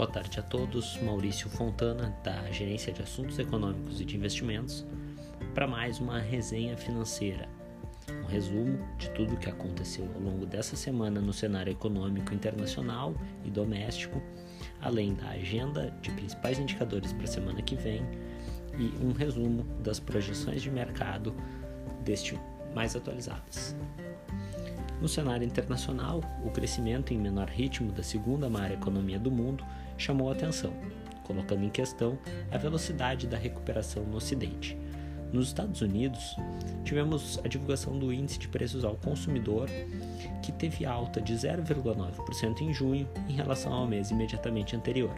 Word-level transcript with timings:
Boa 0.00 0.10
tarde 0.10 0.40
a 0.40 0.42
todos. 0.42 0.96
Maurício 1.02 1.50
Fontana, 1.50 2.16
da 2.24 2.50
Gerência 2.50 2.90
de 2.90 3.02
Assuntos 3.02 3.38
Econômicos 3.38 4.00
e 4.00 4.04
de 4.06 4.16
Investimentos, 4.16 4.86
para 5.52 5.66
mais 5.66 6.00
uma 6.00 6.18
resenha 6.18 6.74
financeira. 6.74 7.46
Um 8.08 8.24
resumo 8.24 8.78
de 8.96 9.10
tudo 9.10 9.34
o 9.34 9.36
que 9.36 9.50
aconteceu 9.50 10.10
ao 10.14 10.20
longo 10.22 10.46
dessa 10.46 10.74
semana 10.74 11.20
no 11.20 11.34
cenário 11.34 11.70
econômico 11.70 12.32
internacional 12.32 13.14
e 13.44 13.50
doméstico, 13.50 14.22
além 14.80 15.12
da 15.12 15.28
agenda 15.32 15.94
de 16.00 16.10
principais 16.12 16.58
indicadores 16.58 17.12
para 17.12 17.24
a 17.24 17.26
semana 17.26 17.60
que 17.60 17.76
vem 17.76 18.00
e 18.78 19.04
um 19.04 19.12
resumo 19.12 19.64
das 19.82 20.00
projeções 20.00 20.62
de 20.62 20.70
mercado 20.70 21.34
deste 22.02 22.40
mais 22.74 22.96
atualizadas. 22.96 23.76
No 24.98 25.08
cenário 25.08 25.46
internacional, 25.46 26.22
o 26.42 26.50
crescimento 26.50 27.12
em 27.12 27.18
menor 27.18 27.48
ritmo 27.48 27.92
da 27.92 28.02
segunda 28.02 28.48
maior 28.48 28.70
economia 28.70 29.18
do 29.18 29.30
mundo 29.30 29.62
chamou 30.00 30.28
a 30.28 30.32
atenção, 30.32 30.72
colocando 31.24 31.64
em 31.64 31.70
questão 31.70 32.18
a 32.50 32.58
velocidade 32.58 33.26
da 33.26 33.36
recuperação 33.36 34.02
no 34.04 34.16
Ocidente. 34.16 34.76
Nos 35.32 35.46
Estados 35.46 35.80
Unidos, 35.80 36.36
tivemos 36.84 37.38
a 37.44 37.48
divulgação 37.48 37.96
do 37.96 38.12
índice 38.12 38.38
de 38.38 38.48
preços 38.48 38.84
ao 38.84 38.96
consumidor, 38.96 39.68
que 40.42 40.50
teve 40.50 40.84
alta 40.84 41.20
de 41.20 41.32
0,9% 41.34 42.60
em 42.62 42.74
junho 42.74 43.08
em 43.28 43.32
relação 43.34 43.72
ao 43.72 43.86
mês 43.86 44.10
imediatamente 44.10 44.74
anterior, 44.74 45.14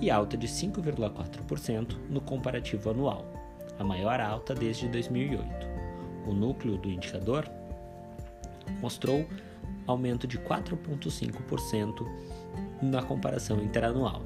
e 0.00 0.10
alta 0.10 0.38
de 0.38 0.48
5,4% 0.48 1.96
no 2.08 2.22
comparativo 2.22 2.88
anual, 2.88 3.26
a 3.78 3.84
maior 3.84 4.20
alta 4.20 4.54
desde 4.54 4.88
2008. 4.88 5.44
O 6.26 6.32
núcleo 6.32 6.78
do 6.78 6.90
indicador 6.90 7.46
mostrou 8.80 9.26
aumento 9.86 10.26
de 10.26 10.38
4,5% 10.38 12.06
na 12.82 13.02
comparação 13.02 13.62
interanual. 13.62 14.22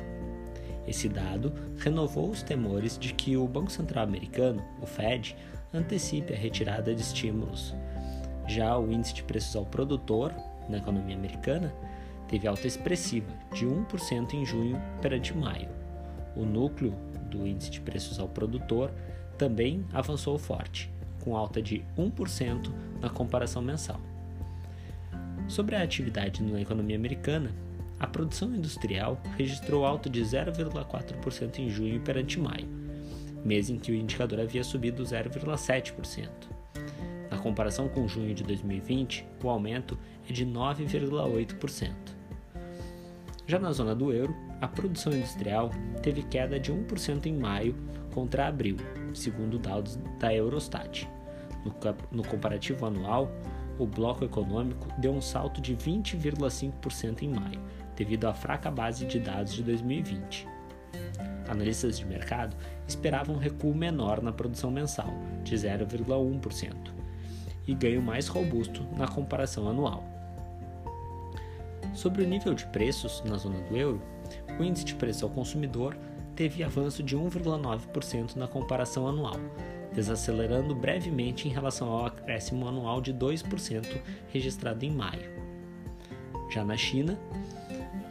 Esse 0.86 1.08
dado 1.08 1.52
renovou 1.78 2.30
os 2.30 2.42
temores 2.42 2.98
de 2.98 3.14
que 3.14 3.36
o 3.36 3.48
Banco 3.48 3.70
Central 3.70 4.04
Americano, 4.04 4.62
o 4.80 4.86
Fed, 4.86 5.36
antecipe 5.72 6.34
a 6.34 6.36
retirada 6.36 6.94
de 6.94 7.00
estímulos. 7.00 7.74
Já 8.46 8.78
o 8.78 8.92
índice 8.92 9.14
de 9.14 9.22
preços 9.22 9.56
ao 9.56 9.64
produtor, 9.64 10.32
na 10.68 10.78
economia 10.78 11.16
americana, 11.16 11.74
teve 12.28 12.46
alta 12.46 12.66
expressiva 12.66 13.32
de 13.52 13.66
1% 13.66 14.34
em 14.34 14.44
junho 14.44 14.80
perante 15.00 15.36
maio. 15.36 15.68
O 16.36 16.44
núcleo 16.44 16.94
do 17.30 17.46
índice 17.46 17.70
de 17.70 17.80
preços 17.80 18.18
ao 18.18 18.28
produtor 18.28 18.92
também 19.38 19.84
avançou 19.92 20.38
forte, 20.38 20.90
com 21.22 21.36
alta 21.36 21.60
de 21.60 21.84
1% 21.98 22.70
na 23.00 23.08
comparação 23.08 23.62
mensal. 23.62 24.00
Sobre 25.48 25.76
a 25.76 25.82
atividade 25.82 26.42
na 26.42 26.60
economia 26.60 26.96
americana, 26.96 27.50
a 27.98 28.06
produção 28.06 28.54
industrial 28.54 29.20
registrou 29.36 29.84
alta 29.84 30.10
de 30.10 30.20
0,4% 30.20 31.58
em 31.58 31.70
junho 31.70 32.00
perante 32.00 32.40
maio, 32.40 32.68
mês 33.44 33.70
em 33.70 33.78
que 33.78 33.92
o 33.92 33.94
indicador 33.94 34.40
havia 34.40 34.64
subido 34.64 35.02
0,7%. 35.02 36.28
Na 37.30 37.38
comparação 37.38 37.88
com 37.88 38.08
junho 38.08 38.34
de 38.34 38.42
2020, 38.42 39.26
o 39.42 39.48
aumento 39.48 39.98
é 40.28 40.32
de 40.32 40.46
9,8%. 40.46 41.92
Já 43.46 43.58
na 43.58 43.72
zona 43.72 43.94
do 43.94 44.12
euro, 44.12 44.34
a 44.60 44.66
produção 44.66 45.12
industrial 45.12 45.70
teve 46.02 46.22
queda 46.22 46.58
de 46.58 46.72
1% 46.72 47.26
em 47.26 47.36
maio 47.36 47.74
contra 48.14 48.46
abril, 48.46 48.76
segundo 49.12 49.58
dados 49.58 49.98
da 50.18 50.34
Eurostat. 50.34 51.06
No, 52.10 52.22
comparativo 52.24 52.86
anual, 52.86 53.30
o 53.78 53.86
bloco 53.86 54.24
econômico 54.24 54.88
deu 54.98 55.12
um 55.12 55.20
salto 55.20 55.60
de 55.60 55.76
20,5% 55.76 57.22
em 57.22 57.28
maio, 57.28 57.60
devido 57.96 58.26
à 58.26 58.34
fraca 58.34 58.70
base 58.70 59.06
de 59.06 59.18
dados 59.18 59.54
de 59.54 59.62
2020. 59.62 60.46
Analistas 61.48 61.98
de 61.98 62.06
mercado 62.06 62.56
esperavam 62.86 63.36
um 63.36 63.38
recuo 63.38 63.74
menor 63.74 64.22
na 64.22 64.32
produção 64.32 64.70
mensal, 64.70 65.12
de 65.42 65.54
0,1%, 65.54 66.74
e 67.66 67.74
ganho 67.74 68.02
mais 68.02 68.28
robusto 68.28 68.86
na 68.96 69.06
comparação 69.06 69.68
anual. 69.68 70.04
Sobre 71.92 72.22
o 72.22 72.26
nível 72.26 72.54
de 72.54 72.66
preços 72.66 73.22
na 73.24 73.36
zona 73.36 73.60
do 73.60 73.76
euro, 73.76 74.02
o 74.58 74.64
índice 74.64 74.84
de 74.84 74.94
preço 74.94 75.24
ao 75.24 75.30
consumidor 75.30 75.96
teve 76.34 76.62
avanço 76.62 77.02
de 77.02 77.16
1,9% 77.16 78.36
na 78.36 78.48
comparação 78.48 79.06
anual, 79.06 79.38
desacelerando 79.92 80.74
brevemente 80.74 81.48
em 81.48 81.50
relação 81.50 81.88
ao 81.88 82.06
acréscimo 82.06 82.66
anual 82.66 83.00
de 83.00 83.14
2% 83.14 84.00
registrado 84.28 84.84
em 84.84 84.90
maio. 84.90 85.30
Já 86.50 86.64
na 86.64 86.76
China, 86.76 87.18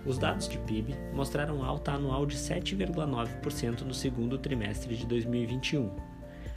os 0.06 0.18
dados 0.18 0.48
de 0.48 0.58
PIB 0.58 0.96
mostraram 1.14 1.64
alta 1.64 1.92
anual 1.92 2.26
de 2.26 2.36
7,9% 2.36 3.82
no 3.82 3.94
segundo 3.94 4.38
trimestre 4.38 4.96
de 4.96 5.06
2021. 5.06 5.90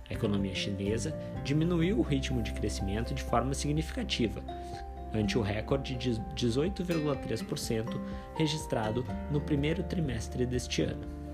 A 0.09 0.15
economia 0.15 0.55
chinesa 0.55 1.17
diminuiu 1.45 1.99
o 1.99 2.03
ritmo 2.03 2.43
de 2.43 2.53
crescimento 2.53 3.13
de 3.13 3.23
forma 3.23 3.55
significativa, 3.55 4.43
ante 5.13 5.39
o 5.39 5.43
recorde 5.43 5.97
de 5.97 6.11
18,3% 6.37 8.01
registrado 8.37 9.05
no 9.31 9.41
primeiro 9.41 9.83
trimestre 9.83 10.47
deste 10.47 10.83
ano. 10.83 11.26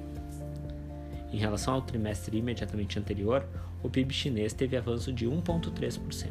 Em 1.32 1.38
relação 1.38 1.75
ao 1.75 1.82
trimestre 1.82 2.37
imediatamente 2.37 2.98
anterior, 2.98 3.47
o 3.82 3.88
PIB 3.88 4.12
chinês 4.12 4.53
teve 4.53 4.76
avanço 4.76 5.10
de 5.12 5.26
1,3%. 5.26 6.31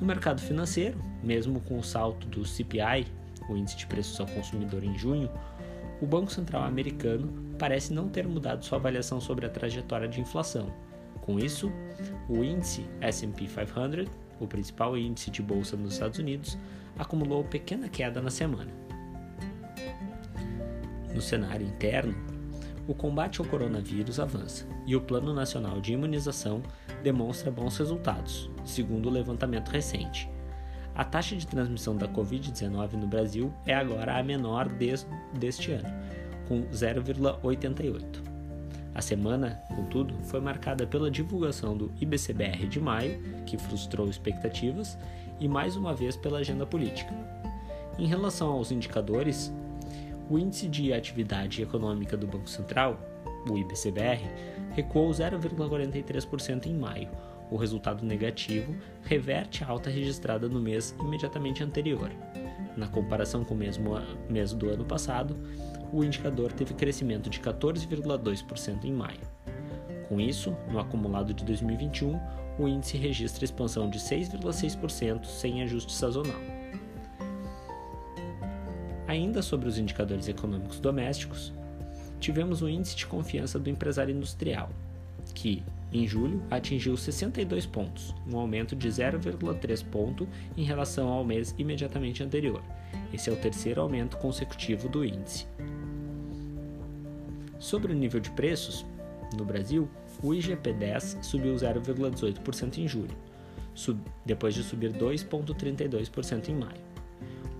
No 0.00 0.06
mercado 0.06 0.40
financeiro, 0.40 0.98
mesmo 1.22 1.60
com 1.60 1.78
o 1.78 1.84
salto 1.84 2.26
do 2.26 2.44
CPI, 2.44 3.06
o 3.48 3.56
índice 3.56 3.76
de 3.76 3.86
preços 3.86 4.18
ao 4.18 4.26
consumidor 4.26 4.82
em 4.82 4.96
junho, 4.96 5.30
o 6.00 6.06
Banco 6.06 6.32
Central 6.32 6.64
americano 6.64 7.32
parece 7.58 7.92
não 7.92 8.08
ter 8.08 8.26
mudado 8.26 8.64
sua 8.64 8.78
avaliação 8.78 9.20
sobre 9.20 9.46
a 9.46 9.50
trajetória 9.50 10.08
de 10.08 10.20
inflação. 10.20 10.72
Com 11.20 11.38
isso, 11.38 11.72
o 12.28 12.44
índice 12.44 12.86
SP 13.00 13.48
500, 13.48 14.10
o 14.38 14.46
principal 14.46 14.96
índice 14.96 15.30
de 15.30 15.42
bolsa 15.42 15.76
nos 15.76 15.94
Estados 15.94 16.18
Unidos, 16.18 16.56
acumulou 16.98 17.44
pequena 17.44 17.88
queda 17.88 18.20
na 18.20 18.30
semana. 18.30 18.70
No 21.14 21.22
cenário 21.22 21.66
interno, 21.66 22.14
o 22.86 22.94
combate 22.94 23.40
ao 23.40 23.46
coronavírus 23.46 24.20
avança 24.20 24.66
e 24.86 24.94
o 24.94 25.00
Plano 25.00 25.34
Nacional 25.34 25.80
de 25.80 25.92
Imunização 25.92 26.62
demonstra 27.02 27.50
bons 27.50 27.76
resultados, 27.76 28.50
segundo 28.64 29.06
o 29.06 29.12
levantamento 29.12 29.70
recente. 29.70 30.30
A 30.94 31.04
taxa 31.04 31.36
de 31.36 31.46
transmissão 31.46 31.96
da 31.96 32.08
Covid-19 32.08 32.92
no 32.92 33.06
Brasil 33.06 33.52
é 33.66 33.74
agora 33.74 34.18
a 34.18 34.22
menor 34.22 34.68
desde 34.68 35.06
este 35.42 35.72
ano, 35.72 35.88
com 36.48 36.62
0,88. 36.68 38.36
A 38.94 39.02
semana, 39.02 39.60
contudo, 39.74 40.14
foi 40.22 40.40
marcada 40.40 40.86
pela 40.86 41.10
divulgação 41.10 41.76
do 41.76 41.92
IBCBR 42.00 42.66
de 42.66 42.80
maio, 42.80 43.20
que 43.44 43.58
frustrou 43.58 44.08
expectativas, 44.08 44.96
e 45.38 45.46
mais 45.46 45.76
uma 45.76 45.92
vez 45.92 46.16
pela 46.16 46.38
agenda 46.38 46.64
política. 46.64 47.12
Em 47.98 48.06
relação 48.06 48.48
aos 48.48 48.72
indicadores, 48.72 49.52
o 50.28 50.38
Índice 50.38 50.68
de 50.68 50.92
Atividade 50.92 51.62
Econômica 51.62 52.16
do 52.16 52.26
Banco 52.26 52.48
Central, 52.48 52.98
o 53.48 53.56
IBCBR, 53.56 54.22
recuou 54.72 55.10
0,43% 55.10 56.66
em 56.66 56.74
maio. 56.74 57.08
O 57.50 57.56
resultado 57.56 58.04
negativo 58.04 58.74
reverte 59.02 59.62
a 59.62 59.68
alta 59.68 59.88
registrada 59.88 60.48
no 60.48 60.60
mês 60.60 60.94
imediatamente 61.00 61.62
anterior. 61.62 62.10
Na 62.76 62.88
comparação 62.88 63.44
com 63.44 63.54
o 63.54 63.56
mesmo 63.56 63.94
mês 64.28 64.52
do 64.52 64.68
ano 64.68 64.84
passado, 64.84 65.36
o 65.92 66.02
indicador 66.02 66.52
teve 66.52 66.74
crescimento 66.74 67.30
de 67.30 67.40
14,2% 67.40 68.84
em 68.84 68.92
maio. 68.92 69.20
Com 70.08 70.20
isso, 70.20 70.56
no 70.70 70.78
acumulado 70.78 71.32
de 71.32 71.44
2021, 71.44 72.20
o 72.58 72.68
índice 72.68 72.96
registra 72.96 73.44
expansão 73.44 73.88
de 73.88 73.98
6,6% 73.98 75.24
sem 75.24 75.62
ajuste 75.62 75.92
sazonal. 75.92 76.40
Ainda 79.06 79.40
sobre 79.40 79.68
os 79.68 79.78
indicadores 79.78 80.28
econômicos 80.28 80.80
domésticos, 80.80 81.52
tivemos 82.18 82.62
o 82.62 82.68
índice 82.68 82.96
de 82.96 83.06
confiança 83.06 83.58
do 83.58 83.70
empresário 83.70 84.14
industrial, 84.14 84.70
que, 85.34 85.62
em 85.92 86.06
julho, 86.06 86.42
atingiu 86.50 86.96
62 86.96 87.66
pontos, 87.66 88.14
um 88.28 88.36
aumento 88.36 88.74
de 88.74 88.88
0,3 88.88 89.84
ponto 89.84 90.28
em 90.56 90.64
relação 90.64 91.08
ao 91.08 91.24
mês 91.24 91.54
imediatamente 91.58 92.22
anterior. 92.22 92.62
Esse 93.12 93.30
é 93.30 93.32
o 93.32 93.36
terceiro 93.36 93.80
aumento 93.80 94.16
consecutivo 94.16 94.88
do 94.88 95.04
índice. 95.04 95.46
Sobre 97.58 97.92
o 97.92 97.94
nível 97.96 98.20
de 98.20 98.30
preços, 98.30 98.84
no 99.36 99.44
Brasil, 99.44 99.88
o 100.22 100.30
IGP-10 100.30 101.22
subiu 101.22 101.54
0,18% 101.54 102.78
em 102.78 102.88
julho, 102.88 103.16
depois 104.24 104.54
de 104.54 104.62
subir 104.62 104.92
2,32% 104.92 106.48
em 106.48 106.54
maio. 106.54 106.95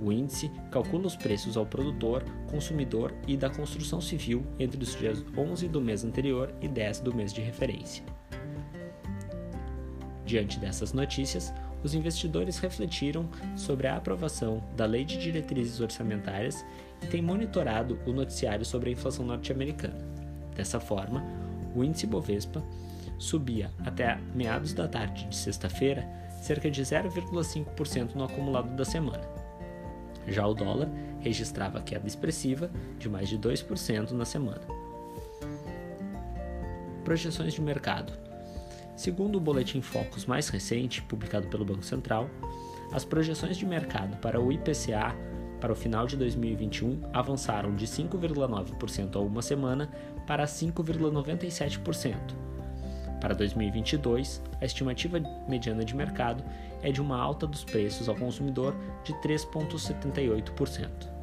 O 0.01 0.13
índice 0.13 0.51
calcula 0.71 1.07
os 1.07 1.17
preços 1.17 1.57
ao 1.57 1.65
produtor, 1.65 2.23
consumidor 2.51 3.15
e 3.27 3.37
da 3.37 3.49
construção 3.49 4.01
civil 4.01 4.45
entre 4.59 4.83
os 4.83 4.95
dias 4.95 5.25
11 5.37 5.69
do 5.69 5.81
mês 5.81 6.05
anterior 6.05 6.53
e 6.61 6.69
10 6.69 7.01
do 7.01 7.15
mês 7.15 7.33
de 7.33 7.41
referência. 7.41 8.05
Diante 10.25 10.59
dessas 10.59 10.93
notícias, 10.93 11.53
os 11.83 11.95
investidores 11.95 12.59
refletiram 12.59 13.29
sobre 13.55 13.87
a 13.87 13.97
aprovação 13.97 14.63
da 14.77 14.85
Lei 14.85 15.05
de 15.05 15.17
Diretrizes 15.17 15.81
Orçamentárias 15.81 16.65
e 17.03 17.07
tem 17.07 17.23
monitorado 17.23 17.99
o 18.05 18.13
noticiário 18.13 18.65
sobre 18.65 18.91
a 18.91 18.93
inflação 18.93 19.25
norte-americana. 19.25 20.05
Dessa 20.55 20.81
forma, 20.81 21.25
o 21.75 21.85
índice 21.85 22.07
Bovespa 22.07 22.63
subia 23.19 23.71
até 23.85 24.19
meados 24.35 24.73
da 24.75 24.89
tarde 24.89 25.27
de 25.27 25.37
sexta-feira 25.37 26.07
cerca 26.41 26.71
de 26.71 26.83
0,5% 26.83 28.15
no 28.15 28.25
acumulado 28.25 28.75
da 28.75 28.85
semana. 28.85 29.36
Já 30.27 30.47
o 30.47 30.55
dólar 30.55 30.89
registrava 31.21 31.81
queda 31.81 32.07
expressiva 32.07 32.71
de 32.99 33.09
mais 33.09 33.29
de 33.29 33.39
2% 33.39 34.11
na 34.13 34.25
semana. 34.25 34.63
Projeções 37.05 37.55
de 37.55 37.61
mercado. 37.63 38.13
Segundo 38.97 39.37
o 39.37 39.41
boletim 39.41 39.81
Focus 39.81 40.27
mais 40.27 40.49
recente, 40.49 41.03
publicado 41.03 41.49
pelo 41.49 41.65
Banco 41.65 41.85
Central, 41.85 42.29
as 42.93 43.05
projeções 43.05 43.57
de 43.57 43.67
mercado 43.67 44.17
para 44.19 44.41
o 44.41 44.51
IPCA 44.51 45.15
para 45.61 45.73
o 45.73 45.77
final 45.77 46.07
de 46.07 46.17
2021 46.17 47.03
avançaram 47.13 47.75
de 47.75 47.87
5,9% 47.87 49.17
a 49.17 49.21
uma 49.21 49.43
semana 49.43 49.91
para 50.27 50.45
5,97%. 50.45 52.17
Para 53.21 53.35
2022, 53.35 54.43
a 54.61 54.65
estimativa 54.65 55.19
mediana 55.49 55.85
de 55.85 55.97
mercado 55.97 56.45
é 56.83 56.93
de 56.93 57.01
uma 57.01 57.19
alta 57.19 57.47
dos 57.47 57.65
preços 57.65 58.09
ao 58.09 58.15
consumidor 58.15 58.77
de 59.05 59.15
3,78%. 59.15 61.17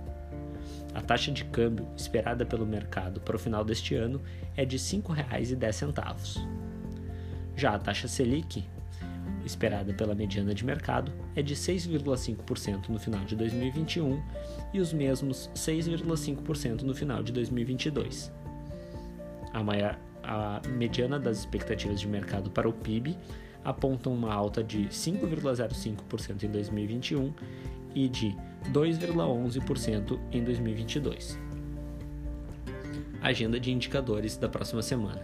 A 0.94 1.02
taxa 1.02 1.32
de 1.32 1.44
câmbio 1.46 1.88
esperada 1.98 2.46
pelo 2.46 2.66
mercado 2.66 3.20
para 3.20 3.36
o 3.36 3.40
final 3.40 3.64
deste 3.64 3.96
ano 3.96 4.22
é 4.56 4.64
de 4.64 4.78
R$ 4.78 4.84
5,10. 4.84 6.38
Já 7.56 7.74
a 7.74 7.80
taxa 7.80 8.08
Selic, 8.08 8.64
esperada 9.46 9.94
pela 9.94 10.16
mediana 10.16 10.54
de 10.54 10.66
mercado, 10.66 11.12
é 11.36 11.42
de 11.42 11.56
6,5% 11.56 12.90
no 12.90 13.00
final 13.00 13.24
de 13.26 13.36
2021 13.36 14.22
e 14.74 14.80
os 14.80 14.94
mesmos 14.94 15.50
6,5% 15.56 16.82
no 16.82 16.94
final 16.94 17.24
de 17.24 17.32
2022. 17.32 18.32
A, 19.52 19.64
maior, 19.64 20.00
a 20.24 20.62
mediana 20.70 21.20
das 21.20 21.40
expectativas 21.40 22.00
de 22.00 22.08
mercado 22.08 22.50
para 22.50 22.68
o 22.68 22.74
PIB 22.74 23.18
apontam 23.64 24.14
uma 24.14 24.34
alta 24.34 24.64
de 24.64 24.88
5,05% 24.88 26.44
em 26.44 26.50
2021 26.50 27.34
e 27.96 28.08
de 28.08 28.36
2,11% 28.72 30.20
em 30.32 30.44
2022. 30.44 31.40
Agenda 33.22 33.60
de 33.60 33.72
indicadores 33.72 34.36
da 34.38 34.50
próxima 34.50 34.82
semana. 34.82 35.22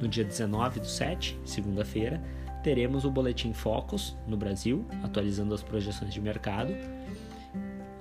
No 0.00 0.08
dia 0.08 0.24
19 0.24 0.80
do 0.80 0.86
7, 0.86 1.38
segunda-feira, 1.44 2.20
teremos 2.62 3.04
o 3.04 3.10
boletim 3.10 3.52
Focus 3.52 4.16
no 4.26 4.36
Brasil, 4.36 4.84
atualizando 5.02 5.54
as 5.54 5.62
projeções 5.62 6.12
de 6.12 6.20
mercado, 6.20 6.74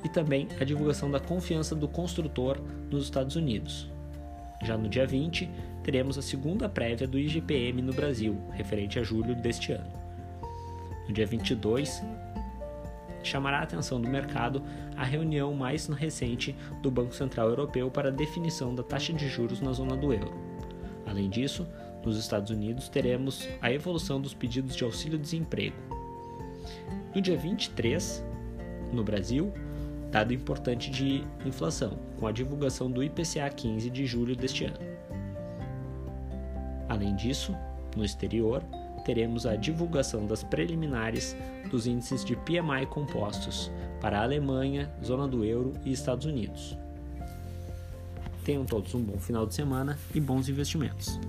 e 0.04 0.10
também 0.10 0.48
a 0.60 0.64
divulgação 0.64 1.10
da 1.10 1.20
confiança 1.20 1.76
do 1.76 1.88
construtor 1.88 2.60
nos 2.90 3.04
Estados 3.04 3.36
Unidos. 3.36 3.90
Já 4.64 4.78
no 4.78 4.90
dia 4.90 5.06
20, 5.06 5.50
teremos 5.84 6.18
a 6.18 6.22
segunda 6.22 6.70
prévia 6.70 7.08
do 7.08 7.18
IGPM 7.18 7.82
no 7.82 7.94
Brasil, 7.94 8.38
referente 8.52 9.00
a 9.00 9.04
julho 9.04 9.36
deste 9.36 9.72
ano. 9.72 9.92
No 11.08 11.14
dia 11.14 11.26
22, 11.26 12.04
chamará 13.24 13.60
a 13.60 13.64
atenção 13.64 14.00
do 14.00 14.08
mercado 14.08 14.64
a 14.96 15.04
reunião 15.04 15.54
mais 15.54 15.88
recente 15.88 16.56
do 16.82 16.92
Banco 16.92 17.14
Central 17.14 17.50
Europeu 17.50 17.90
para 17.90 18.10
a 18.10 18.12
definição 18.12 18.74
da 18.74 18.84
taxa 18.84 19.14
de 19.14 19.28
juros 19.28 19.62
na 19.62 19.72
zona 19.72 19.96
do 19.96 20.14
euro. 20.14 20.34
Além 21.06 21.30
disso, 21.30 21.68
nos 22.06 22.18
Estados 22.18 22.50
Unidos 22.50 22.90
teremos 22.90 23.48
a 23.62 23.72
evolução 23.72 24.20
dos 24.20 24.34
pedidos 24.34 24.76
de 24.76 24.84
auxílio-desemprego. 24.84 25.76
No 27.14 27.22
dia 27.22 27.38
23, 27.38 28.24
no 28.92 29.04
Brasil, 29.04 29.54
dado 30.10 30.34
importante 30.34 30.90
de 30.90 31.24
inflação, 31.46 32.00
com 32.20 32.28
a 32.28 32.32
divulgação 32.32 32.90
do 32.90 33.04
IPCA 33.04 33.50
15 33.50 33.90
de 33.90 34.06
julho 34.06 34.36
deste 34.36 34.66
ano. 34.66 34.80
Além 37.02 37.16
disso, 37.16 37.58
no 37.98 38.06
exterior, 38.06 38.64
teremos 39.04 39.48
a 39.48 39.56
divulgação 39.56 40.28
das 40.28 40.44
preliminares 40.44 41.36
dos 41.72 41.88
índices 41.88 42.24
de 42.24 42.36
PMI 42.36 42.86
compostos 42.88 43.72
para 44.00 44.20
a 44.20 44.24
Alemanha, 44.24 44.88
zona 45.04 45.28
do 45.28 45.44
euro 45.44 45.74
e 45.84 45.92
Estados 45.92 46.28
Unidos. 46.28 46.78
Tenham 48.46 48.66
todos 48.66 48.94
um 48.94 49.02
bom 49.02 49.18
final 49.18 49.48
de 49.48 49.56
semana 49.56 49.98
e 50.14 50.22
bons 50.22 50.48
investimentos. 50.48 51.20